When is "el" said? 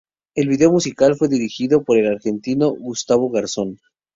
0.33-0.47, 1.99-2.07